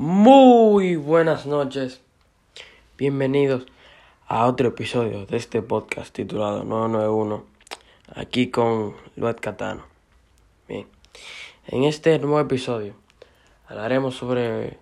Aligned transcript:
Muy 0.00 0.94
buenas 0.94 1.44
noches. 1.44 2.00
Bienvenidos 2.96 3.66
a 4.28 4.46
otro 4.46 4.68
episodio 4.68 5.26
de 5.26 5.36
este 5.36 5.60
podcast 5.60 6.14
titulado 6.14 6.62
991. 6.62 7.44
Aquí 8.14 8.48
con 8.48 8.94
Luet 9.16 9.40
Catano. 9.40 9.84
Bien. 10.68 10.86
En 11.66 11.82
este 11.82 12.16
nuevo 12.20 12.38
episodio 12.38 12.94
hablaremos 13.66 14.14
sobre 14.14 14.78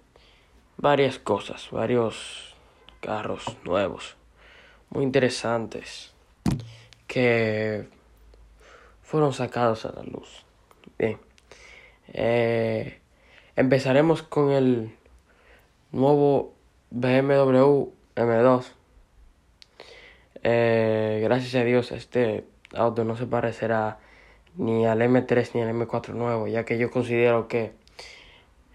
varias 0.76 1.18
cosas, 1.18 1.66
varios 1.70 2.54
carros 3.00 3.56
nuevos, 3.64 4.18
muy 4.90 5.02
interesantes, 5.02 6.12
que 7.06 7.88
fueron 9.00 9.32
sacados 9.32 9.86
a 9.86 9.92
la 9.92 10.02
luz. 10.02 10.44
Bien. 10.98 11.18
Eh, 12.08 13.00
empezaremos 13.56 14.22
con 14.22 14.50
el 14.50 14.94
nuevo 15.96 16.54
BMW 16.90 17.88
M2. 18.14 18.64
Eh, 20.42 21.20
gracias 21.22 21.54
a 21.54 21.64
Dios 21.64 21.90
este 21.90 22.44
auto 22.74 23.04
no 23.04 23.16
se 23.16 23.26
parecerá 23.26 23.98
ni 24.56 24.86
al 24.86 25.00
M3 25.00 25.50
ni 25.54 25.62
al 25.62 25.70
M4 25.70 26.14
nuevo, 26.14 26.46
ya 26.46 26.64
que 26.64 26.78
yo 26.78 26.90
considero 26.90 27.48
que 27.48 27.72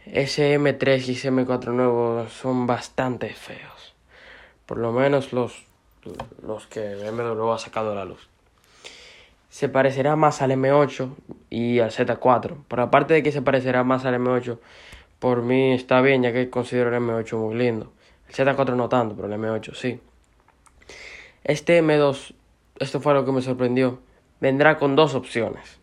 ese 0.06 0.58
M3 0.60 1.08
y 1.08 1.12
ese 1.12 1.32
M4 1.32 1.72
nuevo 1.72 2.28
son 2.28 2.68
bastante 2.68 3.30
feos. 3.30 3.94
Por 4.66 4.78
lo 4.78 4.92
menos 4.92 5.32
los, 5.32 5.66
los 6.46 6.68
que 6.68 6.96
BMW 6.96 7.52
ha 7.52 7.60
sacado 7.60 7.92
a 7.92 7.96
la 7.96 8.06
luz. 8.06 8.28
Se 9.50 9.70
parecerá 9.70 10.16
más 10.16 10.42
al 10.42 10.52
M8 10.52 11.14
y 11.50 11.80
al 11.80 11.92
Z4. 11.92 12.56
Pero 12.68 12.82
aparte 12.82 13.14
de 13.14 13.22
que 13.22 13.32
se 13.32 13.42
parecerá 13.42 13.84
más 13.84 14.06
al 14.06 14.16
M8, 14.16 14.58
por 15.22 15.44
mí 15.44 15.72
está 15.72 16.02
bien, 16.02 16.24
ya 16.24 16.34
que 16.34 16.50
considero 16.50 16.90
el 16.90 17.00
M8 17.00 17.38
muy 17.38 17.54
lindo. 17.54 17.94
El 18.28 18.34
Z4 18.34 18.76
no 18.76 18.90
tanto, 18.90 19.16
pero 19.16 19.28
el 19.28 19.40
M8 19.40 19.76
sí. 19.76 20.00
Este 21.44 21.80
M2, 21.80 22.34
esto 22.80 23.00
fue 23.00 23.14
lo 23.14 23.24
que 23.24 23.32
me 23.32 23.44
sorprendió, 23.44 24.00
vendrá 24.40 24.80
con 24.80 24.96
dos 24.96 25.14
opciones. 25.14 25.78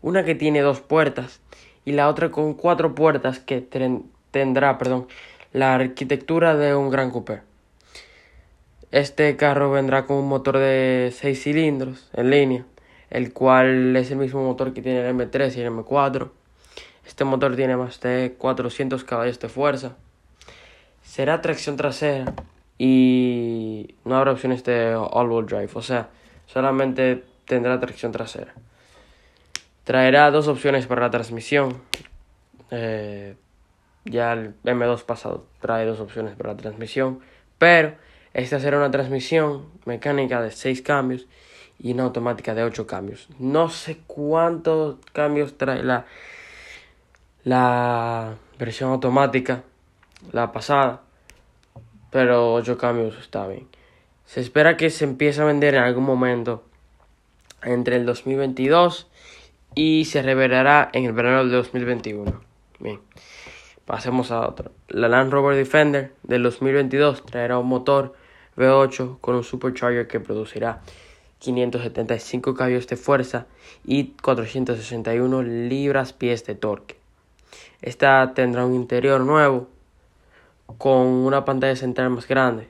Una 0.00 0.24
que 0.24 0.36
tiene 0.36 0.60
dos 0.60 0.80
puertas 0.80 1.40
y 1.84 1.90
la 1.90 2.08
otra 2.08 2.30
con 2.30 2.54
cuatro 2.54 2.94
puertas 2.94 3.40
que 3.40 3.66
tendrá, 4.30 4.78
perdón, 4.78 5.08
la 5.52 5.74
arquitectura 5.74 6.54
de 6.54 6.76
un 6.76 6.88
gran 6.88 7.10
coupé. 7.10 7.40
Este 8.92 9.36
carro 9.36 9.72
vendrá 9.72 10.06
con 10.06 10.18
un 10.18 10.28
motor 10.28 10.58
de 10.58 11.12
6 11.12 11.42
cilindros 11.42 12.08
en 12.12 12.30
línea, 12.30 12.64
el 13.10 13.32
cual 13.32 13.96
es 13.96 14.12
el 14.12 14.18
mismo 14.18 14.44
motor 14.44 14.72
que 14.72 14.82
tiene 14.82 15.00
el 15.00 15.16
M3 15.16 15.56
y 15.56 15.60
el 15.62 15.72
M4 15.72 16.30
este 17.10 17.24
motor 17.24 17.56
tiene 17.56 17.76
más 17.76 18.00
de 18.00 18.36
400 18.38 19.02
caballos 19.02 19.40
de 19.40 19.48
fuerza. 19.48 19.96
Será 21.02 21.42
tracción 21.42 21.76
trasera 21.76 22.32
y 22.78 23.96
no 24.04 24.14
habrá 24.14 24.30
opciones 24.30 24.62
de 24.62 24.94
all-wheel 24.94 25.44
drive, 25.44 25.70
o 25.74 25.82
sea, 25.82 26.10
solamente 26.46 27.24
tendrá 27.46 27.80
tracción 27.80 28.12
trasera. 28.12 28.54
Traerá 29.82 30.30
dos 30.30 30.46
opciones 30.46 30.86
para 30.86 31.00
la 31.00 31.10
transmisión. 31.10 31.82
Eh, 32.70 33.34
ya 34.04 34.32
el 34.32 34.54
M2 34.62 35.02
pasado 35.02 35.46
trae 35.60 35.86
dos 35.86 35.98
opciones 35.98 36.36
para 36.36 36.52
la 36.52 36.58
transmisión, 36.58 37.18
pero 37.58 37.96
esta 38.34 38.60
será 38.60 38.76
una 38.76 38.92
transmisión 38.92 39.66
mecánica 39.84 40.40
de 40.40 40.52
6 40.52 40.80
cambios 40.82 41.26
y 41.80 41.92
una 41.92 42.04
automática 42.04 42.54
de 42.54 42.62
8 42.62 42.86
cambios. 42.86 43.28
No 43.40 43.68
sé 43.68 43.98
cuántos 44.06 44.98
cambios 45.12 45.58
trae 45.58 45.82
la 45.82 46.06
la 47.44 48.34
versión 48.58 48.90
automática, 48.90 49.64
la 50.32 50.52
pasada, 50.52 51.02
pero 52.10 52.54
8 52.54 52.76
cambios 52.76 53.18
está 53.18 53.46
bien. 53.46 53.66
Se 54.26 54.40
espera 54.40 54.76
que 54.76 54.90
se 54.90 55.04
empiece 55.04 55.40
a 55.40 55.44
vender 55.44 55.74
en 55.74 55.82
algún 55.82 56.04
momento 56.04 56.62
entre 57.62 57.96
el 57.96 58.06
2022 58.06 59.08
y 59.74 60.04
se 60.04 60.22
revelará 60.22 60.90
en 60.92 61.04
el 61.04 61.12
verano 61.12 61.38
del 61.38 61.50
2021. 61.50 62.40
Bien, 62.78 63.00
pasemos 63.86 64.30
a 64.30 64.46
otro. 64.46 64.72
La 64.88 65.08
Land 65.08 65.32
Rover 65.32 65.56
Defender 65.56 66.12
del 66.22 66.42
2022 66.42 67.24
traerá 67.26 67.58
un 67.58 67.66
motor 67.66 68.14
V8 68.56 69.20
con 69.20 69.36
un 69.36 69.44
supercharger 69.44 70.06
que 70.06 70.20
producirá 70.20 70.82
575 71.38 72.54
caballos 72.54 72.86
de 72.86 72.96
fuerza 72.96 73.46
y 73.84 74.12
461 74.22 75.42
libras-pies 75.42 76.44
de 76.44 76.54
torque. 76.54 76.99
Esta 77.82 78.32
tendrá 78.34 78.64
un 78.64 78.74
interior 78.74 79.20
nuevo 79.20 79.68
con 80.78 81.06
una 81.06 81.44
pantalla 81.44 81.76
central 81.76 82.10
más 82.10 82.28
grande. 82.28 82.68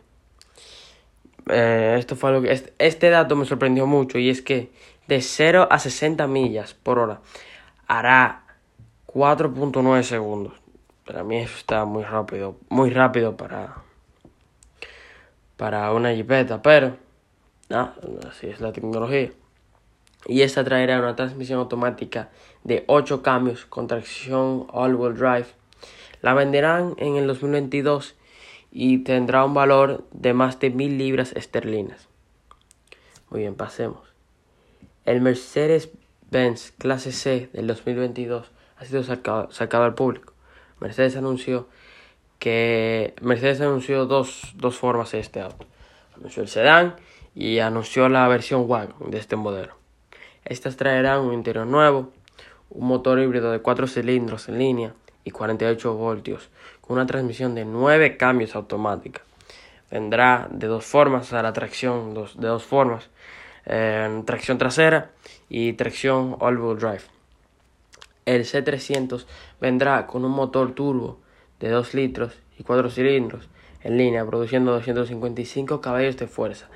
Eh, 1.48 1.96
esto 1.98 2.16
fue 2.16 2.42
que, 2.42 2.52
este, 2.52 2.72
este, 2.78 3.10
dato 3.10 3.34
me 3.34 3.44
sorprendió 3.44 3.86
mucho 3.86 4.18
y 4.18 4.30
es 4.30 4.40
que 4.42 4.70
de 5.08 5.20
0 5.20 5.68
a 5.70 5.78
60 5.78 6.26
millas 6.26 6.74
por 6.74 6.98
hora 6.98 7.20
hará 7.86 8.44
4.9 9.06 10.02
segundos. 10.02 10.54
Para 11.04 11.24
mí 11.24 11.38
eso 11.38 11.56
está 11.56 11.84
muy 11.84 12.04
rápido, 12.04 12.56
muy 12.68 12.90
rápido 12.90 13.36
para, 13.36 13.74
para 15.56 15.92
una 15.92 16.12
jipeta, 16.14 16.62
pero 16.62 16.96
así 18.28 18.46
es 18.46 18.60
la 18.60 18.72
tecnología 18.72 19.30
y 20.26 20.42
esta 20.42 20.64
traerá 20.64 20.98
una 20.98 21.16
transmisión 21.16 21.58
automática 21.58 22.30
de 22.64 22.84
8 22.86 23.22
cambios 23.22 23.64
con 23.66 23.86
tracción 23.86 24.66
all-wheel 24.72 25.16
drive. 25.16 25.46
La 26.22 26.34
venderán 26.34 26.94
en 26.98 27.16
el 27.16 27.26
2022 27.26 28.14
y 28.70 28.98
tendrá 28.98 29.44
un 29.44 29.54
valor 29.54 30.04
de 30.12 30.34
más 30.34 30.60
de 30.60 30.70
mil 30.70 30.98
libras 30.98 31.32
esterlinas. 31.32 32.08
Muy 33.30 33.40
bien, 33.40 33.54
pasemos. 33.54 34.08
El 35.04 35.20
Mercedes-Benz 35.22 36.72
clase 36.72 37.12
C 37.12 37.48
del 37.52 37.66
2022 37.66 38.50
ha 38.76 38.84
sido 38.84 39.02
sacado, 39.02 39.50
sacado, 39.50 39.84
al 39.84 39.94
público. 39.94 40.34
Mercedes 40.78 41.16
anunció 41.16 41.68
que 42.38 43.14
Mercedes 43.20 43.60
anunció 43.60 44.06
dos, 44.06 44.52
dos 44.54 44.76
formas 44.76 45.12
de 45.12 45.20
este 45.20 45.40
auto. 45.40 45.66
Anunció 46.16 46.42
el 46.42 46.48
sedán 46.48 46.96
y 47.34 47.58
anunció 47.58 48.08
la 48.08 48.26
versión 48.28 48.64
wagon 48.66 49.10
de 49.10 49.18
este 49.18 49.36
modelo. 49.36 49.79
Estas 50.44 50.76
traerán 50.76 51.20
un 51.20 51.34
interior 51.34 51.66
nuevo, 51.66 52.10
un 52.70 52.86
motor 52.86 53.18
híbrido 53.18 53.52
de 53.52 53.60
4 53.60 53.86
cilindros 53.86 54.48
en 54.48 54.58
línea 54.58 54.94
y 55.24 55.30
48 55.30 55.94
voltios, 55.94 56.48
con 56.80 56.96
una 56.96 57.06
transmisión 57.06 57.54
de 57.54 57.64
9 57.64 58.16
cambios 58.16 58.54
automática. 58.54 59.22
Vendrá 59.90 60.48
de 60.50 60.66
dos 60.66 60.84
formas 60.84 61.32
a 61.32 61.42
la 61.42 61.52
tracción, 61.52 62.14
de 62.14 62.46
dos 62.46 62.64
formas, 62.64 63.10
eh, 63.66 64.22
tracción 64.24 64.56
trasera 64.56 65.10
y 65.48 65.72
tracción 65.74 66.36
all-wheel 66.38 66.78
drive. 66.78 67.02
El 68.24 68.44
C300 68.44 69.26
vendrá 69.60 70.06
con 70.06 70.24
un 70.24 70.30
motor 70.30 70.72
turbo 70.72 71.18
de 71.58 71.70
2 71.70 71.94
litros 71.94 72.32
y 72.56 72.62
4 72.62 72.88
cilindros 72.88 73.48
en 73.82 73.96
línea, 73.96 74.24
produciendo 74.24 74.72
255 74.72 75.80
caballos 75.80 76.16
de 76.16 76.26
fuerza 76.28 76.68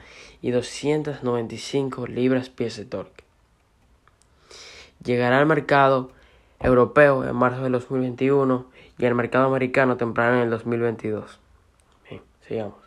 y 0.43 0.51
295 0.51 2.07
libras-pies 2.07 2.77
de 2.77 2.85
torque 2.87 3.14
llegará 5.05 5.39
al 5.39 5.47
mercado 5.47 6.11
europeo 6.61 7.25
en 7.25 7.37
marzo 7.37 7.63
del 7.63 7.73
2021 7.73 8.67
y 8.99 9.07
al 9.07 9.15
mercado 9.15 9.47
americano 9.47 9.97
temprano 9.97 10.37
en 10.37 10.43
el 10.43 10.51
2022. 10.51 11.41
Bien, 12.09 12.23
sigamos. 12.47 12.79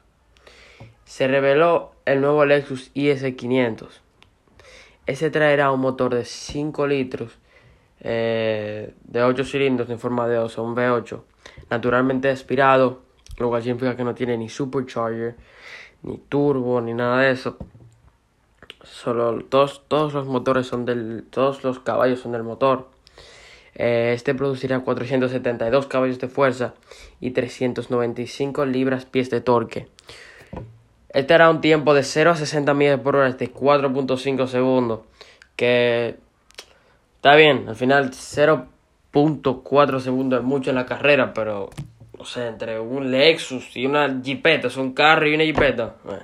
Se 1.05 1.27
reveló 1.27 1.91
el 2.05 2.21
nuevo 2.21 2.45
Lexus 2.45 2.93
IS500. 2.93 3.87
Este 5.05 5.29
traerá 5.29 5.71
un 5.71 5.79
motor 5.79 6.13
de 6.13 6.25
5 6.25 6.87
litros 6.87 7.37
eh, 8.01 8.93
de 9.03 9.23
8 9.23 9.43
cilindros 9.45 9.89
en 9.89 9.99
forma 9.99 10.27
de 10.27 10.37
oso, 10.37 10.63
un 10.63 10.75
V8, 10.75 11.21
naturalmente 11.69 12.29
aspirado, 12.29 13.01
lo 13.37 13.49
cual 13.49 13.63
significa 13.63 13.95
que 13.95 14.03
no 14.03 14.13
tiene 14.13 14.37
ni 14.37 14.49
supercharger, 14.49 15.35
ni 16.03 16.17
turbo, 16.17 16.81
ni 16.81 16.93
nada 16.93 17.21
de 17.21 17.31
eso. 17.31 17.57
Solo 18.91 19.43
todos, 19.43 19.83
todos 19.87 20.13
los 20.13 20.25
motores 20.27 20.67
son 20.67 20.85
del. 20.85 21.25
Todos 21.29 21.63
los 21.63 21.79
caballos 21.79 22.19
son 22.19 22.31
del 22.31 22.43
motor. 22.43 22.87
Eh, 23.75 24.13
este 24.15 24.33
producirá 24.33 24.79
472 24.79 25.85
caballos 25.87 26.19
de 26.19 26.27
fuerza 26.27 26.73
y 27.19 27.31
395 27.31 28.65
libras 28.65 29.05
pies 29.05 29.29
de 29.29 29.41
torque. 29.41 29.87
Este 31.09 31.33
hará 31.33 31.49
un 31.49 31.61
tiempo 31.61 31.93
de 31.93 32.03
0 32.03 32.31
a 32.31 32.35
60 32.35 32.73
millas 32.73 32.99
por 32.99 33.15
hora 33.15 33.31
de 33.31 33.53
4.5 33.53 34.47
segundos. 34.47 35.01
Que 35.55 36.17
está 37.15 37.35
bien, 37.35 37.69
al 37.69 37.75
final 37.75 38.11
0.4 38.11 39.99
segundos 39.99 40.39
es 40.39 40.45
mucho 40.45 40.71
en 40.71 40.75
la 40.75 40.85
carrera, 40.85 41.33
pero 41.33 41.69
no 42.17 42.25
sé, 42.25 42.47
entre 42.47 42.79
un 42.79 43.11
Lexus 43.11 43.77
y 43.77 43.85
una 43.85 44.21
Jeepeta, 44.21 44.67
es 44.67 44.77
un 44.77 44.93
carro 44.93 45.27
y 45.27 45.35
una 45.35 45.43
Jeepeta. 45.43 45.95
Eh, 46.09 46.19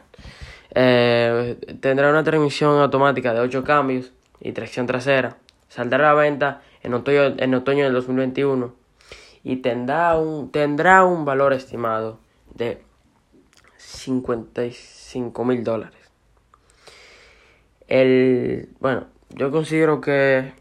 tendrá 0.73 2.09
una 2.09 2.23
transmisión 2.23 2.79
automática 2.79 3.33
de 3.33 3.39
8 3.39 3.63
cambios 3.63 4.11
y 4.39 4.51
tracción 4.51 4.87
trasera. 4.87 5.37
Saldrá 5.69 6.11
a 6.11 6.13
la 6.13 6.19
venta 6.19 6.61
en 6.81 6.93
otoño, 6.93 7.35
en 7.37 7.55
otoño 7.55 7.83
del 7.85 7.93
2021 7.93 8.73
y 9.43 9.57
tendrá 9.57 10.17
un, 10.17 10.51
tendrá 10.51 11.03
un 11.03 11.25
valor 11.25 11.53
estimado 11.53 12.19
de 12.55 12.81
55 13.77 15.45
mil 15.45 15.63
dólares. 15.63 15.99
El, 17.87 18.69
bueno, 18.79 19.07
yo 19.29 19.51
considero 19.51 19.99
que 19.99 20.53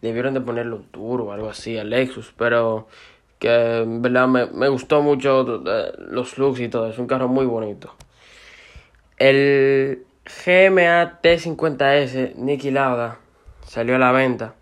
debieron 0.00 0.34
de 0.34 0.40
ponerle 0.40 0.76
un 0.76 0.84
tour 0.84 1.20
o 1.22 1.32
algo 1.32 1.48
así 1.48 1.76
al 1.76 1.90
Lexus, 1.90 2.32
pero 2.36 2.86
que 3.38 3.78
en 3.80 4.00
verdad 4.00 4.28
me, 4.28 4.46
me 4.46 4.68
gustó 4.68 5.02
mucho 5.02 5.62
eh, 5.66 5.92
los 5.98 6.38
looks 6.38 6.60
y 6.60 6.68
todo, 6.68 6.88
es 6.88 6.98
un 6.98 7.06
carro 7.06 7.28
muy 7.28 7.46
bonito. 7.46 7.94
El 9.18 10.06
GMA 10.24 11.20
T50S 11.22 12.34
Niki 12.34 12.70
Lauda 12.70 13.18
salió 13.66 13.96
a 13.96 13.98
la 13.98 14.12
venta. 14.12 14.54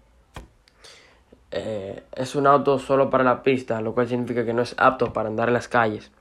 Eh, 1.50 2.04
es 2.14 2.36
un 2.36 2.46
auto 2.46 2.78
solo 2.78 3.10
para 3.10 3.24
la 3.24 3.42
pista, 3.42 3.80
lo 3.80 3.94
cual 3.94 4.06
significa 4.08 4.44
que 4.44 4.52
no 4.52 4.62
es 4.62 4.76
apto 4.78 5.12
para 5.12 5.28
andar 5.28 5.48
en 5.48 5.54
las 5.54 5.66
calles. 5.66 6.12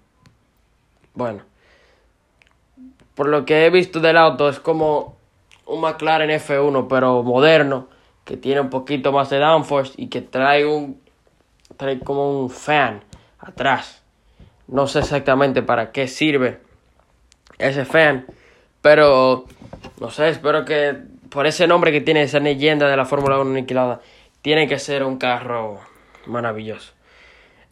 bueno, 1.15 1.43
por 3.15 3.29
lo 3.29 3.45
que 3.45 3.67
he 3.67 3.71
visto 3.71 4.01
del 4.01 4.17
auto 4.17 4.49
es 4.49 4.61
como 4.61 5.17
un 5.67 5.81
McLaren 5.81 6.31
F1 6.31 6.87
pero 6.89 7.23
moderno 7.23 7.89
que 8.25 8.37
tiene 8.37 8.61
un 8.61 8.71
poquito 8.71 9.13
más 9.13 9.31
de 9.31 9.39
downforce 9.39 9.95
y 9.97 10.09
que 10.09 10.21
trae 10.23 10.65
un 10.65 11.01
trae 11.77 11.99
como 12.01 12.41
un 12.41 12.51
fan 12.51 13.03
atrás. 13.39 14.03
No 14.69 14.87
sé 14.87 15.01
exactamente 15.01 15.63
para 15.63 15.93
qué 15.93 16.07
sirve 16.09 16.61
ese 17.59 17.85
fan, 17.85 18.27
pero 18.81 19.45
no 20.01 20.11
sé, 20.11 20.29
espero 20.29 20.65
que 20.65 20.97
por 21.29 21.47
ese 21.47 21.67
nombre 21.67 21.93
que 21.93 22.01
tiene 22.01 22.23
esa 22.23 22.41
leyenda 22.41 22.89
de 22.89 22.97
la 22.97 23.05
Fórmula 23.05 23.39
1 23.41 23.51
aniquilada, 23.51 24.01
tiene 24.43 24.69
que 24.69 24.79
ser 24.79 25.03
un 25.03 25.19
carro 25.19 25.81
maravilloso. 26.27 26.93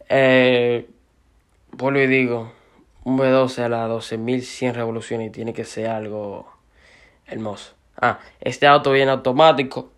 Eh, 0.09 0.87
vuelvo 1.71 1.99
y 1.99 2.07
digo, 2.07 2.51
un 3.03 3.17
V12 3.17 3.63
a 3.63 3.69
las 3.69 3.89
12.100 3.89 4.73
revoluciones 4.73 5.27
y 5.27 5.31
tiene 5.31 5.53
que 5.53 5.65
ser 5.65 5.87
algo 5.87 6.51
hermoso. 7.25 7.73
Ah, 7.99 8.19
este 8.39 8.67
auto 8.67 8.91
viene 8.91 9.11
automático. 9.11 9.91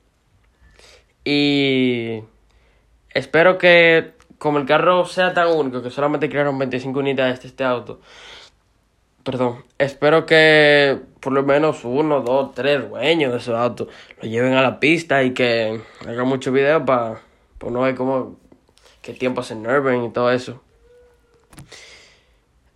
Y 1.25 2.23
espero 3.13 3.57
que, 3.57 4.13
como 4.37 4.59
el 4.59 4.65
carro 4.65 5.05
sea 5.05 5.33
tan 5.33 5.47
único, 5.47 5.81
que 5.81 5.89
solamente 5.89 6.29
crearon 6.29 6.57
25 6.57 6.99
unidades 6.99 7.41
de 7.41 7.47
este 7.47 7.63
auto, 7.63 8.01
perdón, 9.23 9.63
espero 9.77 10.25
que 10.25 10.99
por 11.21 11.31
lo 11.31 11.43
menos 11.43 11.85
uno, 11.85 12.21
dos, 12.21 12.53
tres 12.53 12.89
dueños 12.89 13.31
de 13.31 13.37
esos 13.37 13.55
autos 13.55 13.87
lo 14.21 14.27
lleven 14.27 14.53
a 14.53 14.61
la 14.61 14.79
pista 14.79 15.23
y 15.23 15.33
que 15.33 15.81
hagan 16.05 16.27
muchos 16.27 16.53
videos 16.53 16.83
para 16.83 17.21
no 17.61 17.81
ver 17.81 17.95
cómo, 17.95 18.37
qué 19.01 19.13
tiempo 19.13 19.41
se 19.43 19.55
nerven 19.55 20.03
y 20.03 20.11
todo 20.11 20.31
eso. 20.31 20.61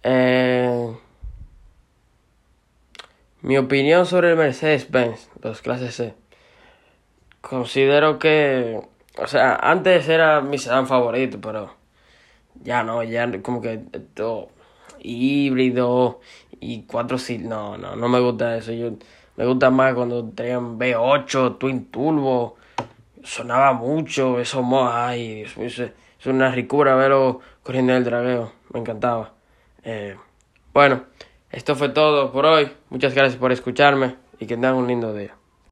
Eh, 0.04 0.96
mi 3.42 3.58
opinión 3.58 4.06
sobre 4.06 4.32
el 4.32 4.38
Mercedes-Benz, 4.38 5.30
los 5.42 5.62
clases 5.62 5.96
C. 5.96 6.14
Considero 7.42 8.20
que, 8.20 8.82
o 9.18 9.28
sea, 9.28 9.56
antes 9.56 10.10
era 10.10 10.42
mi 10.42 10.58
sedán 10.58 10.88
favorito, 10.88 11.40
pero 11.42 11.74
ya 12.64 12.84
no, 12.84 13.04
ya 13.04 13.30
como 13.42 13.62
que 13.62 13.78
todo 14.14 14.50
híbrido 15.00 16.20
y 16.60 16.84
cuatro 16.84 17.18
no, 17.40 17.78
no, 17.78 17.96
no 17.96 18.10
me 18.10 18.20
gusta 18.20 18.58
eso. 18.58 18.72
Yo 18.72 18.92
me 19.36 19.46
gusta 19.46 19.70
más 19.70 19.94
cuando 19.94 20.28
tenían 20.30 20.78
V8, 20.80 21.58
Twin 21.58 21.86
Turbo, 21.92 22.58
sonaba 23.24 23.74
mucho, 23.74 24.40
eso, 24.40 24.66
ay, 24.90 25.44
es 25.44 26.26
una 26.26 26.52
ricura 26.52 26.96
verlo 26.96 27.42
corriendo 27.64 27.94
en 27.94 28.00
el 28.00 28.04
dragueo, 28.04 28.52
me 28.74 28.80
encantaba. 28.80 29.37
Eh, 29.90 30.18
bueno, 30.74 31.06
esto 31.50 31.74
fue 31.78 31.88
todo 31.88 32.34
por 32.34 32.46
hoy. 32.46 32.70
Muchas 32.90 33.14
gracias 33.14 33.40
por 33.40 33.54
escucharme 33.54 34.18
y 34.38 34.46
que 34.46 34.56
tengan 34.56 34.76
un 34.76 34.86
lindo 34.86 35.14
día. 35.14 35.37